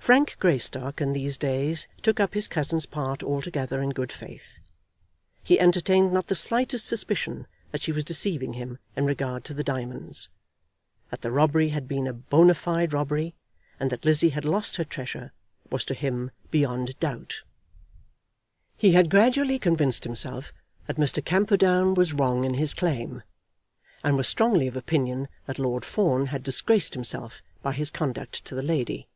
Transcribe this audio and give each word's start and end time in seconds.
Frank 0.00 0.36
Greystock 0.38 1.00
in 1.02 1.12
these 1.12 1.36
days 1.36 1.86
took 2.02 2.18
up 2.20 2.32
his 2.34 2.46
cousin's 2.48 2.86
part 2.86 3.20
altogether 3.22 3.82
in 3.82 3.90
good 3.90 4.10
faith. 4.12 4.58
He 5.42 5.58
entertained 5.60 6.12
not 6.14 6.28
the 6.28 6.34
slightest 6.36 6.86
suspicion 6.86 7.46
that 7.72 7.82
she 7.82 7.90
was 7.92 8.04
deceiving 8.04 8.52
him 8.54 8.78
in 8.96 9.04
regard 9.06 9.44
to 9.46 9.54
the 9.54 9.64
diamonds. 9.64 10.28
That 11.10 11.20
the 11.22 11.32
robbery 11.32 11.70
had 11.70 11.86
been 11.88 12.06
a 12.06 12.12
bona 12.14 12.54
fide 12.54 12.92
robbery, 12.94 13.34
and 13.80 13.90
that 13.90 14.04
Lizzie 14.06 14.28
had 14.30 14.44
lost 14.46 14.76
her 14.76 14.84
treasure, 14.84 15.32
was 15.68 15.84
to 15.86 15.94
him 15.94 16.30
beyond 16.52 16.98
doubt. 17.00 17.42
He 18.78 18.92
had 18.92 19.10
gradually 19.10 19.58
convinced 19.58 20.04
himself 20.04 20.52
that 20.86 20.96
Mr. 20.96 21.22
Camperdown 21.22 21.92
was 21.94 22.12
wrong 22.14 22.44
in 22.44 22.54
his 22.54 22.72
claim, 22.72 23.24
and 24.04 24.16
was 24.16 24.28
strongly 24.28 24.68
of 24.68 24.76
opinion 24.76 25.26
that 25.46 25.58
Lord 25.58 25.84
Fawn 25.84 26.26
had 26.28 26.42
disgraced 26.44 26.94
himself 26.94 27.42
by 27.62 27.72
his 27.74 27.90
conduct 27.90 28.42
to 28.46 28.54
the 28.54 28.62
lady. 28.62 29.08